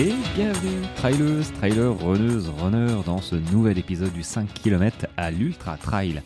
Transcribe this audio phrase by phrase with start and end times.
[0.00, 5.76] Et bienvenue, trailers, trailers, runneuses, runners, dans ce nouvel épisode du 5 km à l'Ultra
[5.76, 6.22] Trail.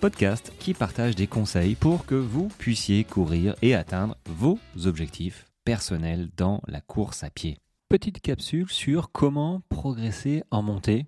[0.00, 6.28] Podcast qui partage des conseils pour que vous puissiez courir et atteindre vos objectifs personnels
[6.36, 7.56] dans la course à pied.
[7.88, 11.06] Petite capsule sur comment progresser en montée.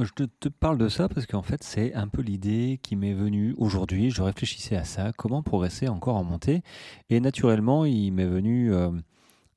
[0.00, 3.56] Je te, parle de ça parce qu'en fait c'est un peu l'idée qui m'est venue
[3.58, 4.12] aujourd'hui.
[4.12, 6.62] Je réfléchissais à ça, comment progresser encore en montée.
[7.10, 8.72] Et naturellement il m'est venu...
[8.72, 9.00] euh, euh,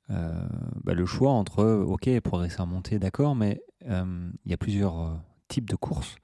[0.08, 5.00] bah, le choix entre, ok, progresser en montée, d'accord, mais euh, il y a plusieurs
[5.00, 5.14] euh,
[5.48, 6.16] types de courses.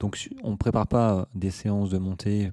[0.00, 2.52] Donc on ne prépare pas des séances de montée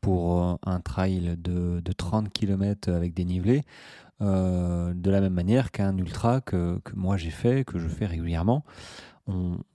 [0.00, 3.62] pour euh, un trail de, de 30 km avec dénivelé,
[4.20, 8.64] euh, de la même manière qu'un ultra que, moi j'ai fait, que je fais régulièrement.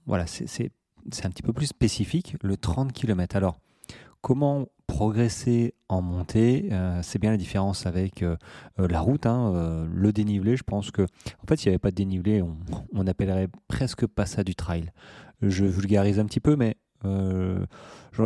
[0.06, 0.70] Voilà, c'est
[1.24, 3.36] un petit peu plus spécifique, le 30 km.
[3.36, 3.58] Alors,
[4.22, 8.36] comment progresser en montée Euh, C'est bien la différence avec euh,
[8.78, 10.56] euh, la route, hein, le dénivelé.
[10.56, 12.56] Je pense que, en fait, s'il n'y avait pas de dénivelé, on,
[12.94, 14.90] on appellerait presque pas ça du trail.
[15.42, 17.64] Je vulgarise un petit peu, mais je,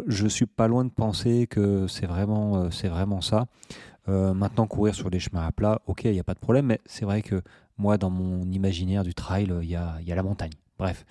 [0.07, 2.71] je suis pas loin de penser que c'est vraiment,
[3.23, 3.47] ça.
[4.07, 6.81] Maintenant, courir sur des chemins à plat, ok, il n'y a pas de problème, mais
[6.85, 7.41] c'est vrai que
[7.79, 10.53] moi, dans mon imaginaire du trail, il y a la montagne.
[10.79, 11.07] Bref.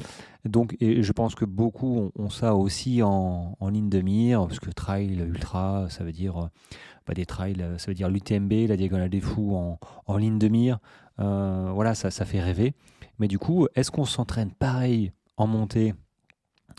[0.46, 4.70] Donc, je pense que beaucoup ont, ça aussi en, en ligne de mire, parce que
[4.70, 9.10] trail, ultra, ça veut dire euh, des trails, euh, ça veut dire l'UTMB, la Diagonale
[9.10, 10.80] des Fous en, en ligne de mire.
[11.20, 12.74] Euh, voilà, ça, ça fait rêver.
[13.20, 15.94] Mais du coup, est-ce qu'on s'entraîne pareil en montée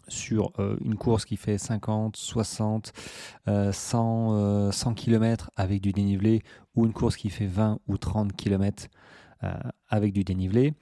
[0.09, 0.53] sur
[0.85, 2.93] une course qui fait 50, 60,
[3.49, 6.43] euh, 100, euh, 100 km avec du dénivelé
[6.77, 8.89] ou une course qui fait 20 ou 30 km
[9.89, 10.75] avec du dénivelé?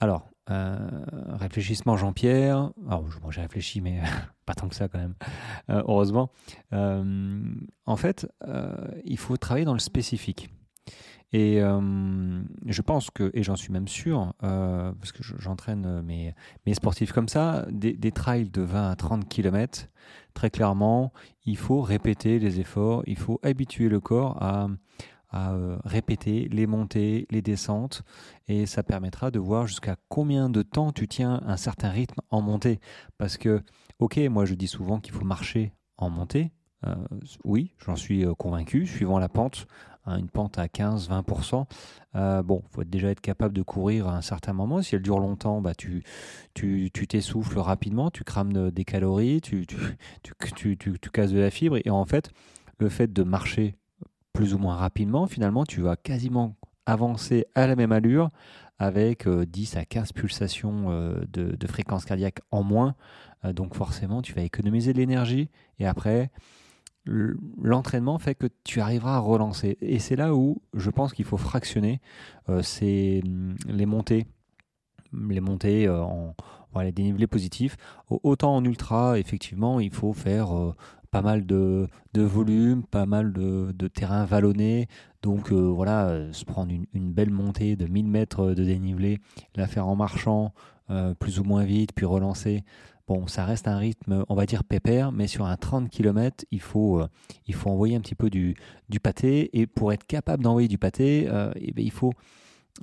[0.00, 2.70] Alors, réfléchissement Jean-Pierre.
[2.76, 4.00] Bon, j'ai réfléchi, mais
[4.46, 5.14] pas tant que ça quand même,
[5.70, 6.30] euh, heureusement.
[6.72, 7.42] Euh,
[7.86, 10.50] en fait, euh, il faut travailler dans le spécifique.
[11.32, 16.00] Et euh, je pense que, et j'en suis même sûr, euh, parce que je- j'entraîne
[16.02, 16.32] mes,
[16.64, 19.88] mes sportifs comme ça, des, des trails de 20 à 30 km,
[20.34, 21.12] très clairement,
[21.44, 24.68] il faut répéter les efforts, il faut habituer le corps à,
[25.34, 28.02] euh, répéter les montées, les descentes,
[28.48, 32.40] et ça permettra de voir jusqu'à combien de temps tu tiens un certain rythme en
[32.40, 32.80] montée.
[33.18, 33.62] Parce que,
[33.98, 36.52] ok, moi je dis souvent qu'il faut marcher en montée,
[36.86, 36.94] euh,
[37.44, 39.66] oui, j'en suis euh, convaincu, suivant la pente,
[40.04, 41.66] hein, une pente à 15-20%.
[42.14, 44.82] Euh, bon, il faut déjà être capable de courir à un certain moment.
[44.82, 46.02] Si elle dure longtemps, bah, tu
[46.52, 49.76] tu tu t'essouffles rapidement, tu crames de- des calories, tu, tu,
[50.22, 51.78] tu, tu, tu- tu casses de la fibre.
[51.84, 52.30] Et en fait,
[52.78, 53.76] le fait de marcher
[54.34, 58.28] plus ou moins rapidement, finalement, tu vas quasiment avancer à la même allure
[58.78, 62.96] avec euh, 10 à 15 pulsations euh, de, fréquence cardiaque en moins.
[63.44, 65.48] Euh, donc forcément, tu vas économiser de l'énergie.
[65.78, 66.30] Et après,
[67.06, 69.78] l'entraînement fait que tu arriveras à relancer.
[69.80, 72.00] Et c'est là où je pense qu'il faut fractionner
[72.48, 74.26] euh, hum, les montées,
[75.12, 76.34] les montées euh, en
[76.82, 77.76] les dénivelés positifs.
[78.10, 80.74] Au- Autant en ultra, effectivement, il faut faire euh,
[81.14, 84.88] pas mal de, de volume, pas mal de, de terrain vallonné.
[85.22, 89.20] Donc euh, voilà, euh, se prendre une, une belle montée de 1000 mètres de dénivelé,
[89.54, 90.52] la faire en marchant
[90.90, 92.64] euh, plus ou moins vite, puis relancer.
[93.06, 96.60] Bon, ça reste un rythme, on va dire pépère, mais sur un 30 km, il
[96.60, 97.06] faut, euh,
[97.46, 98.56] il faut envoyer un petit peu du,
[98.88, 99.56] du pâté.
[99.56, 102.12] Et pour être capable d'envoyer du pâté, euh, eh ben, il faut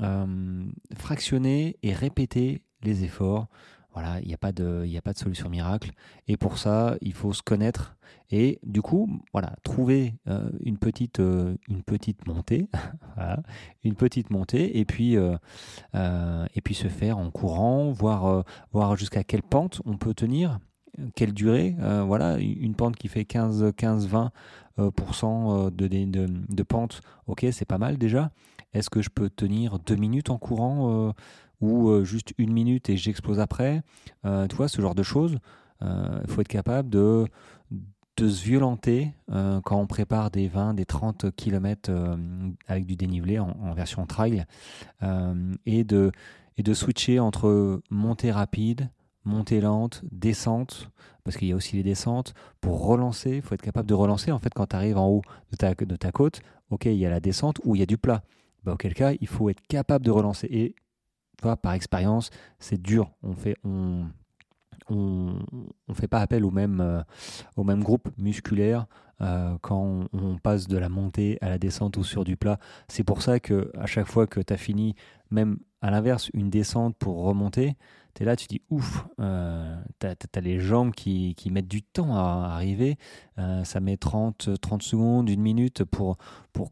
[0.02, 0.64] euh,
[0.96, 3.48] fractionner et répéter les efforts.
[3.94, 4.88] Voilà, il n'y a, pas de-
[5.18, 5.92] solution miracle.
[6.28, 7.98] Et pour ça, il faut se connaître.
[8.30, 12.70] Et du coup, voilà, trouver euh, une, petite, euh, une petite montée.
[13.16, 13.44] voilà,
[13.84, 14.80] une petite montée.
[14.80, 15.36] Et puis, euh,
[15.94, 18.46] se faire en courant, voir,
[18.96, 20.60] jusqu'à quelle pente on peut tenir,
[21.16, 21.76] quelle durée.
[22.06, 24.32] voilà, une pente qui fait 15, 15 20
[24.80, 28.32] euh, pour cent de, pente, ok, c'est pas mal déjà.
[28.74, 31.14] Est-ce que je peux tenir deux minutes en courant
[31.62, 33.84] ou euh, juste une minute et j'explose après
[34.26, 35.38] Euh, Tu vois, ce genre de choses.
[35.82, 37.26] Il faut être capable de,
[38.18, 41.92] de se violenter euh, quand on prépare des 20, des 30 km
[42.68, 44.46] avec du dénivelé en, version trail
[45.02, 46.12] euh, et, de,
[46.58, 48.90] et de switcher entre montée rapide,
[49.24, 50.92] montée lente, descente,
[51.24, 52.34] parce qu'il y a aussi les descentes.
[52.60, 54.32] Pour relancer, il faut être capable de relancer.
[54.32, 55.22] En fait, quand tu arrives en haut
[55.52, 57.88] de ta, de ta côte, ok, il y a la descente ou il y a
[57.88, 58.24] du plat.
[58.64, 60.48] Bah, auquel cas, il faut être capable de relancer.
[60.52, 60.76] Et
[61.42, 62.30] par expérience,
[62.60, 63.12] c'est dur.
[63.24, 64.06] On fait, on,
[64.90, 65.40] on,
[65.88, 67.02] on fait pas appel au même, euh,
[67.56, 68.86] au même groupe musculaire
[69.22, 72.60] euh, quand on, on passe de la montée à la descente ou sur du plat.
[72.88, 74.96] C'est pour ça que à chaque fois que tu as fini,
[75.30, 77.76] même à l'inverse, une descente pour remonter,
[78.14, 82.16] tu es là, tu dis ouf, euh, tu as, les jambes qui, mettent du temps
[82.16, 82.98] à arriver.
[83.40, 86.18] Euh, ça met 30, 30 secondes, une minute pour,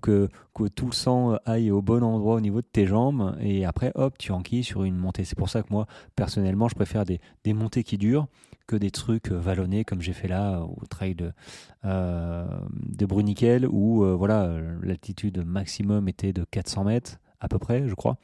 [0.01, 0.29] que,
[0.75, 3.37] tout le sang aille au bon endroit au niveau de tes jambes.
[3.39, 5.23] Et après, hop, tu enquilles sur une montée.
[5.23, 7.19] C'est pour ça que moi, personnellement, je préfère des,
[7.53, 8.27] montées qui durent
[8.67, 11.31] que des trucs vallonnés comme j'ai fait là au trail de,
[11.85, 17.95] euh, de Bruniquel où voilà l'altitude maximum était de 400 mètres à peu près, je
[17.95, 18.17] crois.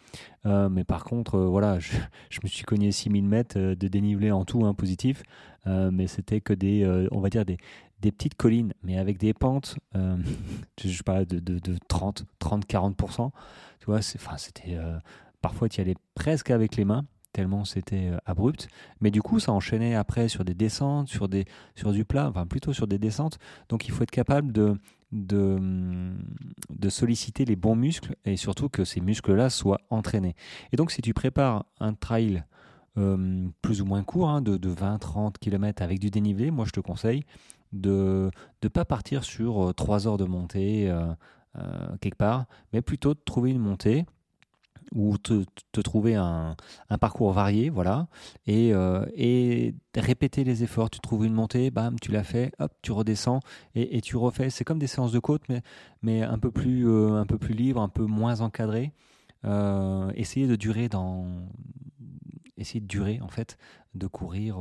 [0.45, 1.79] Euh, mais par contre, euh, voilà,
[2.29, 5.23] je, me suis cogné 6000 mètres euh, de dénivelé en tout, hein, positif.
[5.65, 7.57] mais c'était que des, on va dire, des,
[8.01, 12.67] des, petites collines, mais avec des pentes, je sais pas, de, de, de 30, 30,
[12.67, 13.31] 40%.
[13.79, 14.77] Tu vois, c'était.
[15.41, 18.69] parfois, tu y allais presque avec les mains tellement c'était abrupt.
[19.01, 21.43] Mais du coup, ça enchaînait après sur des descentes, sur, des,
[21.75, 23.39] sur du plat, enfin plutôt sur des descentes.
[23.67, 24.77] Donc il faut être capable de,
[25.15, 26.11] de,
[26.69, 30.35] de solliciter les bons muscles et surtout que ces muscles-là soient entraînés.
[30.71, 32.43] Et donc si tu prépares un trail
[32.97, 36.79] euh, plus ou moins court, hein, de, 20-30 km avec du dénivelé, moi je te
[36.79, 37.23] conseille
[37.71, 38.29] de
[38.63, 41.13] ne pas partir sur 3 euh, heures de montée euh,
[42.01, 44.05] quelque part, mais plutôt de trouver une montée
[44.93, 45.43] ou te,
[45.81, 46.55] trouver un,
[46.99, 48.07] parcours varié, voilà,
[48.47, 50.89] et, euh, et, répéter les efforts.
[50.89, 53.39] Tu trouves une montée, bam, tu l'as fait, hop, tu redescends
[53.75, 54.49] et, tu refais.
[54.49, 55.43] C'est comme des séances de côte,
[56.01, 58.93] mais, un, peu plus, euh, un peu plus libre, un peu moins encadré.
[59.45, 61.25] Euh, essayer de durer dans
[62.57, 63.57] essayer de durer en fait
[63.93, 64.57] de courir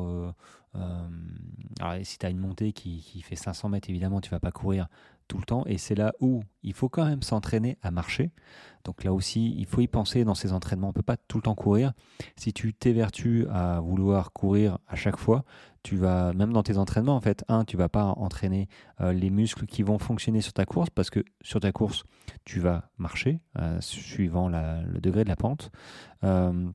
[0.74, 4.52] alors si tu as une montée qui, qui, fait 500 mètres évidemment tu vas pas
[4.52, 4.88] courir
[5.28, 5.64] tout le temps.
[5.66, 8.30] Et c'est là où il faut quand même s'entraîner à marcher.
[8.84, 10.88] Donc là aussi, il faut y penser dans ces entraînements.
[10.88, 11.92] On peut pas tout le temps courir.
[12.36, 15.44] Si tu t'évertues à vouloir courir à chaque fois,
[15.82, 18.68] tu vas, même dans tes entraînements, en fait, un, tu vas pas entraîner
[19.00, 22.04] euh, les muscles qui vont fonctionner sur ta course parce que sur ta course,
[22.44, 25.70] tu vas marcher euh, suivant le degré de la pente.
[26.24, 26.70] Euh,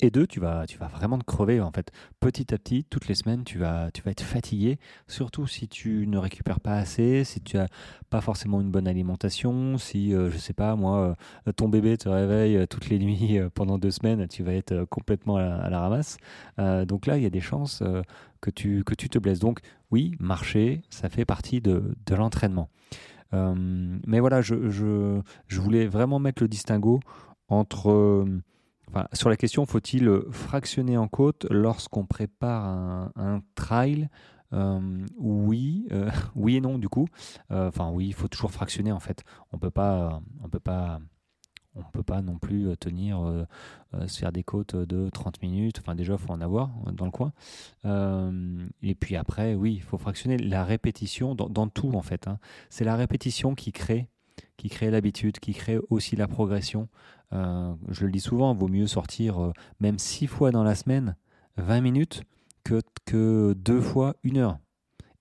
[0.00, 1.90] et deux, tu vas, tu vas vraiment te crever en fait.
[2.20, 4.78] Petit à petit, toutes les semaines, tu vas, tu vas être fatigué,
[5.08, 7.66] surtout si tu ne récupères pas assez, si tu as
[8.08, 11.16] pas forcément une bonne alimentation, si, euh, je sais pas, moi,
[11.46, 14.84] euh, ton bébé te réveille euh, toutes les nuits pendant deux semaines, tu vas être
[14.84, 16.18] complètement à la, ramasse.
[16.86, 17.82] donc là, il y a des chances
[18.40, 19.38] que, tu, que tu te blesses.
[19.38, 19.60] Donc
[19.90, 22.68] oui, marcher, ça fait partie de, de l'entraînement.
[23.32, 27.00] mais voilà, je, je, je, voulais vraiment mettre le distinguo
[27.48, 28.26] entre
[29.12, 34.08] sur la question, faut-il fractionner en côte lorsqu'on prépare un, trail
[34.52, 37.06] euh, oui, euh, oui et non du coup.
[37.50, 39.22] Euh, enfin oui, il faut toujours fractionner en fait.
[39.52, 41.00] On peut pas, on peut pas,
[41.74, 43.46] on peut pas non plus tenir,
[44.06, 45.78] se faire des côtes de 30 minutes.
[45.80, 47.32] Enfin déjà, il faut en avoir dans le coin.
[48.82, 52.26] et puis après, oui, il faut fractionner la répétition dans, tout en fait.
[52.26, 52.38] Hein.
[52.70, 54.08] C'est la répétition qui crée
[54.60, 56.88] qui crée l'habitude, qui crée aussi la progression.
[57.32, 61.16] Euh, je le dis souvent, vaut mieux sortir euh, même six fois dans la semaine,
[61.56, 62.24] 20 minutes,
[62.62, 64.58] que, que deux fois une heure.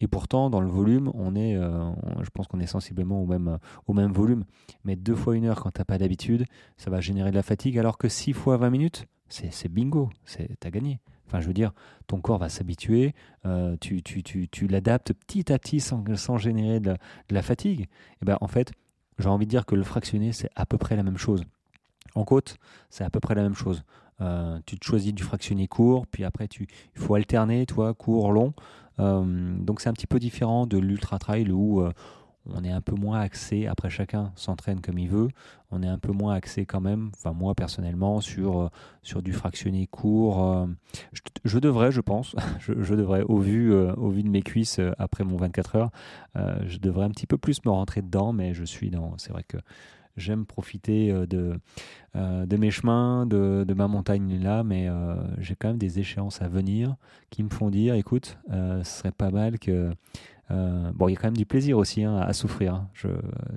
[0.01, 1.89] Et pourtant, dans le volume, on est, euh,
[2.21, 4.43] je pense qu'on est sensiblement au même, au même volume.
[4.83, 6.43] Mais deux fois une heure quand tu n'as pas d'habitude,
[6.75, 7.79] ça va générer de la fatigue.
[7.79, 10.99] Alors que six fois 20 minutes, c'est bingo, tu as gagné.
[11.27, 11.71] Enfin, je veux dire,
[12.07, 13.13] ton corps va s'habituer,
[13.79, 17.41] tu, tu, tu, tu l'adaptes petit à petit sans, sans générer de la, de la
[17.43, 17.81] fatigue.
[18.21, 18.71] Et ben, en fait,
[19.19, 21.43] j'ai envie de dire que le fractionné, c'est à peu près la même chose.
[22.15, 22.57] En côte,
[22.89, 23.83] c'est à peu près la même chose.
[24.21, 28.53] Euh, tu choisis du fractionné court, puis après tu, il faut alterner, toi, court, long.
[28.99, 31.93] Euh, donc c'est un petit peu différent de l'ultra trail où euh,
[32.53, 33.67] on est un peu moins axé.
[33.67, 35.29] Après chacun s'entraîne comme il veut.
[35.71, 37.11] On est un peu moins axé quand même.
[37.15, 38.69] Enfin moi personnellement sur
[39.03, 40.67] sur du fractionné court.
[41.43, 45.37] Je, devrais, je pense, je, devrais au vu au vu de mes cuisses après mon
[45.37, 45.91] 24 heures,
[46.35, 48.33] je devrais un petit peu plus me rentrer dedans.
[48.33, 49.17] Mais je suis dans.
[49.17, 49.57] C'est vrai que
[50.19, 51.59] j'aime profiter euh, de,
[52.15, 56.47] euh, mes chemins, de, ma montagne là, mais euh, j'ai quand même des échéances à
[56.47, 56.95] venir
[57.29, 59.91] qui me font dire, écoute, ce serait pas mal que...
[60.49, 62.75] bon, il y a quand même du plaisir aussi hein, à souffrir.
[62.75, 62.89] Hein.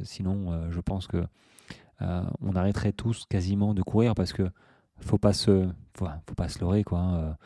[0.02, 1.24] Sinon, je pense que
[2.00, 4.50] on arrêterait tous quasiment de courir parce que
[4.98, 6.98] faut pas se, faut, pas se leurrer quoi.
[6.98, 7.36] Hein.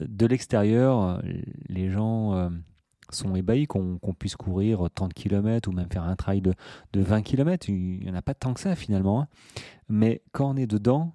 [0.00, 1.22] de l'extérieur,
[1.68, 2.50] les gens
[3.10, 6.54] sont ébahis qu'on puisse courir 30 km ou même faire un trail de,
[6.92, 7.68] de 20 km.
[7.68, 9.26] Il n'y en a pas tant que ça finalement.
[9.88, 11.12] Mais quand on est dedans,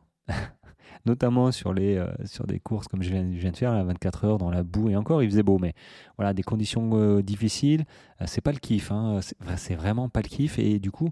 [1.05, 4.37] notamment sur, les, euh, sur des courses comme je viens, de faire, à 24 heures
[4.37, 5.57] dans la boue et encore, il faisait beau.
[5.57, 5.73] Mais
[6.17, 7.85] voilà, des conditions euh, difficiles,
[8.21, 8.91] euh, c'est pas le kiff.
[8.91, 9.19] Hein.
[9.57, 10.59] C'est vraiment pas le kiff.
[10.59, 11.09] Et du coup,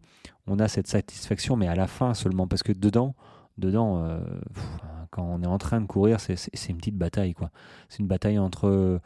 [0.48, 2.48] on a cette satisfaction, mais à la fin seulement.
[2.48, 3.16] Parce que dedans,
[3.58, 4.20] dedans
[5.12, 7.34] quand on est en train de courir, c'est une petite bataille.
[7.34, 7.52] quoi.
[7.90, 9.00] C'est une bataille entre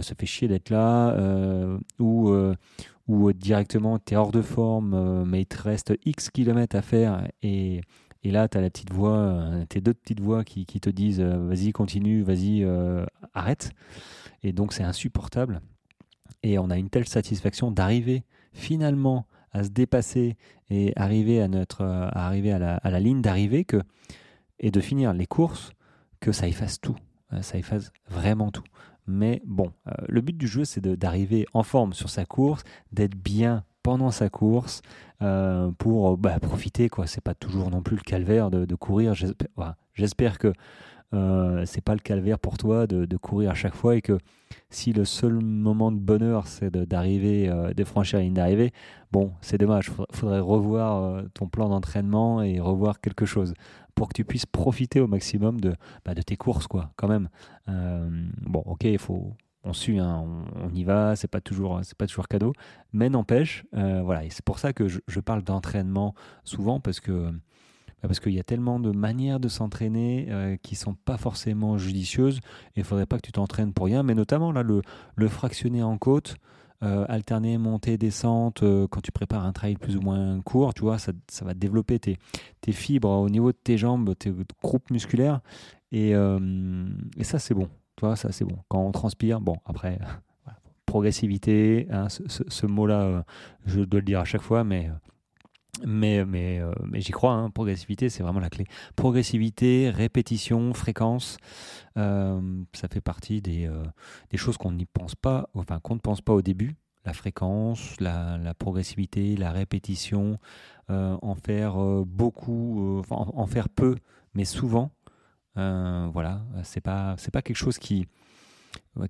[0.00, 1.16] ça fait chier d'être là,
[1.98, 2.34] ou,
[3.08, 7.28] ou directement tu es hors de forme, mais il te reste X kilomètres à faire
[7.42, 7.82] et,
[8.24, 11.72] Et là, tu as la petite voix, tes deux petites voix qui, te disent vas-y,
[11.72, 12.64] continue, vas-y,
[13.34, 13.72] arrête.
[14.42, 15.60] Et donc, c'est insupportable.
[16.42, 20.36] Et on a une telle satisfaction d'arriver finalement à se dépasser
[20.70, 23.82] et arriver à, notre, à, arriver à, la, à la ligne d'arrivée que,
[24.60, 25.72] et de finir les courses
[26.20, 26.96] que ça efface tout.
[27.40, 28.64] Ça efface vraiment tout.
[29.06, 32.62] Mais bon, euh, le but du jeu, c'est d'arriver en forme sur sa course,
[32.92, 34.82] d'être bien pendant sa course
[35.22, 36.88] euh, pour bah, profiter.
[36.88, 37.06] quoi.
[37.06, 39.14] C'est pas toujours non plus le calvaire de, courir.
[39.94, 40.52] J'espère que
[41.14, 44.18] euh, c'est pas le calvaire pour toi de, courir à chaque fois et que
[44.70, 48.72] si le seul moment de bonheur c'est d'arriver, euh, de, franchir la ligne d'arrivée,
[49.10, 49.90] bon, c'est dommage.
[50.10, 53.54] Il faudrait revoir euh, ton plan d'entraînement et revoir quelque chose
[53.94, 55.74] pour que tu puisses profiter au maximum de,
[56.04, 57.28] bah, de tes courses, quoi, quand même.
[57.66, 59.34] bon, ok, il faut.
[59.64, 62.52] On suit, on, y va, c'est pas toujours, c'est pas toujours cadeau,
[62.92, 66.14] mais n'empêche, voilà, et c'est pour ça que je, parle d'entraînement
[66.44, 67.32] souvent parce que
[68.02, 71.78] bah, parce qu'il y a tellement de manières de s'entraîner euh, qui sont pas forcément
[71.78, 72.38] judicieuses
[72.74, 74.02] et il faudrait pas que tu t'entraînes pour rien.
[74.02, 74.82] Mais notamment là le,
[75.28, 76.36] fractionner en côte
[76.82, 80.82] euh, alterner montée descente euh, quand tu prépares un trail plus ou moins court tu
[80.82, 82.18] vois ça, va développer tes,
[82.72, 85.40] fibres au niveau de tes jambes tes groupes musculaires.
[85.92, 86.14] Et
[87.22, 89.98] ça c'est bon tu vois ça c'est bon quand on transpire bon après
[90.86, 93.24] progressivité hein, ce, ce mot là
[93.64, 94.90] je dois le dire à chaque fois mais
[95.86, 98.66] mais, mais, euh, mais j'y crois, hein, progressivité, c'est vraiment la clé.
[98.94, 101.38] Progressivité, répétition, fréquence,
[101.96, 102.40] euh,
[102.72, 103.82] ça fait partie des, euh,
[104.34, 106.76] choses qu'on n'y pense pas, enfin qu'on ne pense pas au début.
[107.04, 110.38] La fréquence, la, progressivité, la répétition,
[110.88, 111.74] en faire
[112.06, 113.96] beaucoup, en, faire peu,
[114.34, 114.92] mais souvent.
[115.54, 118.06] Voilà, c'est pas, c'est pas quelque chose qui,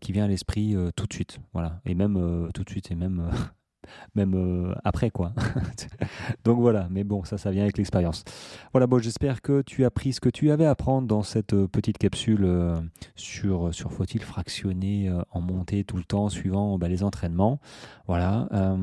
[0.01, 1.39] qui vient à l'esprit tout de suite.
[1.53, 3.31] Voilà, et même tout de suite, et même
[4.15, 5.33] même euh, après quoi.
[6.45, 8.25] Donc voilà, mais bon, ça, ça vient avec l'expérience.
[8.73, 11.55] Voilà, bon, j'espère que tu as pris ce que tu avais à prendre dans cette
[11.55, 12.77] euh, petite capsule euh,
[13.17, 17.61] sur, sur faut-il fractionner en montée tout le temps suivant bah, les entraînements.
[18.07, 18.77] Voilà, bah,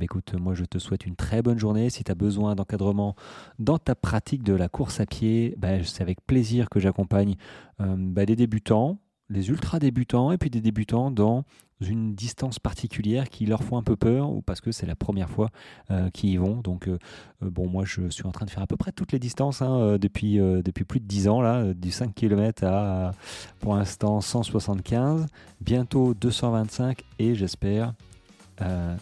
[0.00, 1.90] écoute, moi je te souhaite une très bonne journée.
[1.90, 3.14] Si tu as besoin d'encadrement
[3.58, 7.36] dans ta pratique de la course à pied, bah, c'est avec plaisir que j'accompagne
[7.78, 8.98] des débutants
[9.30, 11.44] les ultra débutants et puis des débutants dans
[11.80, 15.30] une distance particulière qui leur font un peu peur ou parce que c'est la première
[15.30, 15.48] fois
[15.90, 16.56] euh, qu'ils y vont.
[16.56, 16.98] Donc, euh,
[17.42, 19.62] euh, bon, moi, je suis en train de faire à peu près toutes les distances
[19.62, 23.12] hein, depuis, depuis plus de 10 ans, là, du 5 km à,
[23.60, 25.26] pour l'instant, 175,
[25.60, 27.94] bientôt 225 et j'espère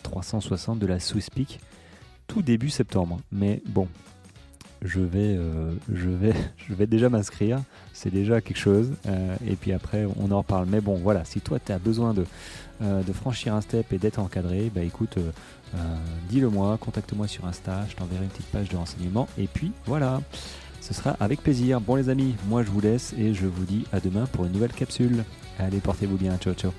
[0.04, 1.58] 360 de la Swiss Peak
[2.28, 3.18] tout début septembre.
[3.32, 3.88] Mais bon,
[4.82, 6.35] je vais, euh, je vais,
[6.68, 7.61] je déjà m'inscrire.
[7.92, 8.92] C'est déjà quelque chose.
[9.06, 10.66] Euh, et puis après, on en reparle.
[10.68, 12.25] Mais bon, voilà, si toi, tu as besoin de,
[12.82, 15.18] euh, de franchir un step et d'être encadré, bah écoute,
[16.28, 19.28] dis-le moi, contacte-moi sur Insta, je t'enverrai une petite page de renseignement.
[19.37, 20.23] Et puis voilà,
[20.80, 21.80] ce sera avec plaisir.
[21.80, 24.52] Bon les amis, moi je vous laisse et je vous dis à demain pour une
[24.52, 25.25] nouvelle capsule.
[25.58, 26.38] Allez, portez-vous bien.
[26.38, 26.73] Ciao, ciao.